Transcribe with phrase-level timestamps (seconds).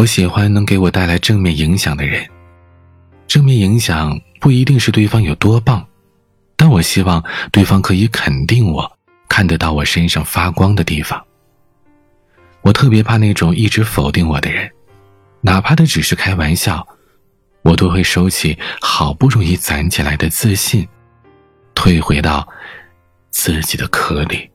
[0.00, 2.26] 我喜欢能给我带来正面影响的人。
[3.26, 5.86] 正面影响不一定是对方有多棒，
[6.56, 7.22] 但我希望
[7.52, 8.90] 对方可以肯定我，
[9.28, 11.22] 看得到我身上发光的地方。
[12.62, 14.70] 我特别怕那种一直否定我的人，
[15.42, 16.88] 哪怕他只是开玩笑，
[17.60, 20.88] 我都会收起好不容易攒起来的自信，
[21.74, 22.48] 退回到
[23.28, 24.49] 自己的壳里。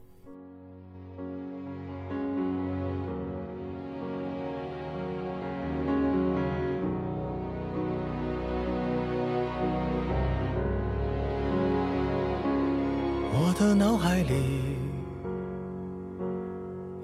[13.38, 14.78] 我的脑海里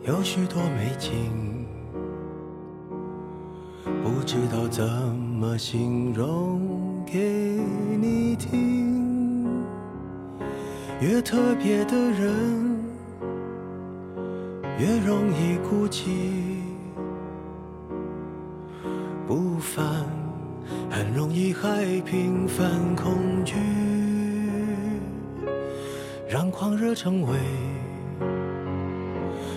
[0.08, 1.66] 有许多美景，
[4.02, 7.60] 不知道怎么形容给
[8.00, 9.62] 你听。
[11.02, 12.80] 越特别的人，
[14.80, 16.62] 越容易孤寂，
[19.28, 20.06] 不凡
[20.90, 24.01] 很容易害平凡恐惧。
[26.32, 27.38] 让狂热成为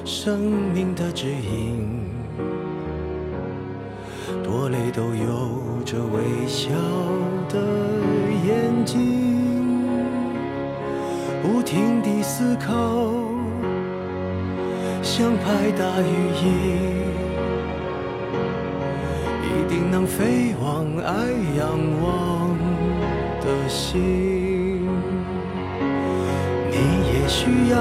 [0.05, 0.41] 生
[0.75, 2.11] 命的指引，
[4.43, 6.71] 多累都有着微笑
[7.49, 7.61] 的
[8.45, 9.87] 眼睛，
[11.45, 12.75] 不停地思考，
[15.01, 16.45] 像拍打羽翼，
[19.47, 22.59] 一定能飞往爱仰望
[23.41, 24.64] 的心。
[27.27, 27.77] 需要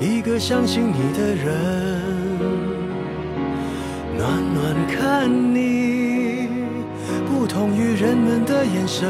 [0.00, 2.00] 一个相信你的人，
[4.16, 6.48] 暖暖看你，
[7.26, 9.08] 不同于人们的眼神。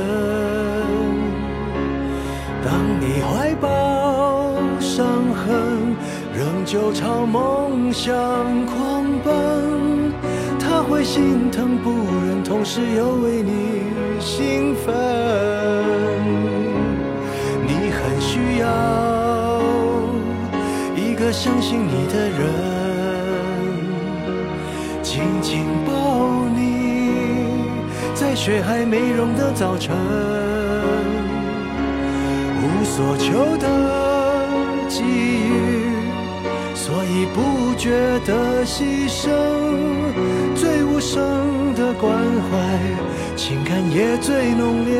[2.65, 5.97] 当你怀抱伤痕，
[6.35, 8.15] 仍旧朝梦想
[8.67, 10.13] 狂奔，
[10.59, 11.91] 他会心疼不
[12.27, 13.85] 忍，同时又为你
[14.21, 15.48] 兴奋。
[21.41, 22.37] 相信你的人，
[25.05, 27.13] 紧紧抱你，
[28.13, 29.97] 在雪还没融的早晨，
[32.61, 33.69] 无所求的
[34.89, 35.93] 给予，
[36.75, 39.31] 所以不觉得牺牲，
[40.57, 42.19] 最无声的关
[42.51, 42.81] 怀，
[43.37, 44.93] 情感也最浓烈。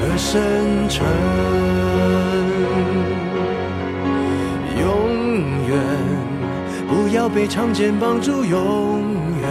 [0.00, 1.04] 而深沉，
[7.28, 9.02] 被长剑绑住，永
[9.40, 9.48] 远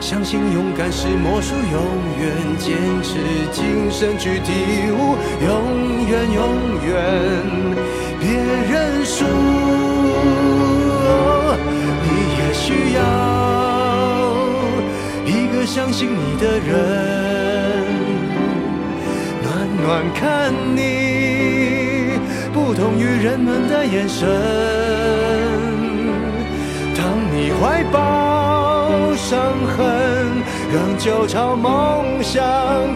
[0.00, 1.82] 相信勇敢是魔术，永
[2.18, 3.18] 远坚持
[3.52, 4.52] 精神去体
[4.90, 5.16] 悟，
[5.46, 6.42] 永远永
[6.84, 6.90] 远
[8.18, 8.28] 别
[8.70, 9.24] 认输。
[12.02, 13.00] 你也需要
[15.24, 16.70] 一个相信你的人。
[19.42, 19.46] 暖
[19.82, 22.18] 暖看你，
[22.52, 25.31] 不同于人们的眼神。
[27.44, 29.84] 你怀抱伤痕，
[30.70, 32.40] 仍旧朝梦想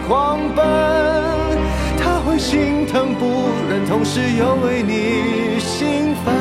[0.07, 0.65] 狂奔，
[1.99, 6.33] 他会心疼不忍，同时又为你兴奋。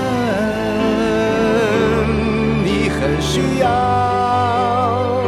[2.63, 5.21] 你很需要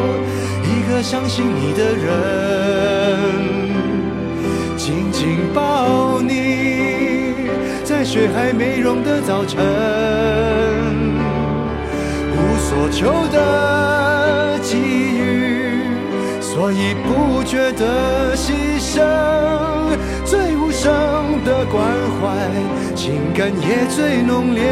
[0.62, 2.06] 一个相信你的人。
[4.76, 7.34] 紧紧抱你，
[7.82, 9.58] 在雪还没融的早晨，
[12.78, 15.82] 所求的给予，
[16.40, 19.02] 所以不觉得牺牲。
[20.24, 21.84] 最无声的关
[22.20, 22.48] 怀，
[22.94, 24.62] 情感也最浓烈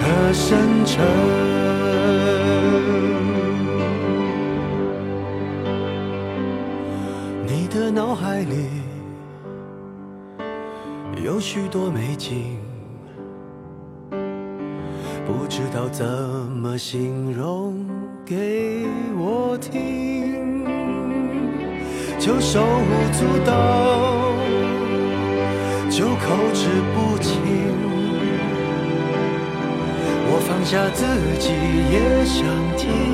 [0.00, 0.56] 而深
[0.86, 1.04] 沉。
[7.46, 8.70] 你的脑海里
[11.22, 12.56] 有许多美景，
[15.26, 17.74] 不知道怎么形容
[18.26, 18.84] 给
[19.16, 20.64] 我听，
[22.18, 24.34] 就手舞足蹈，
[25.90, 27.32] 就口齿不清。
[30.26, 31.06] 我放下自
[31.38, 31.52] 己，
[31.90, 32.44] 也想
[32.76, 33.13] 听。